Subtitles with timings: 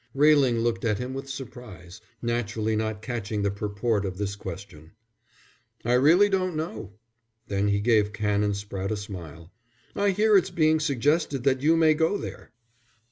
[0.15, 4.93] Railing looked at him with surprise, naturally not catching the purport of this question.
[5.85, 6.93] "I really don't know."
[7.49, 9.51] Then he gave Canon Spratte a smile.
[9.95, 12.51] "I hear it's being suggested that you may go there."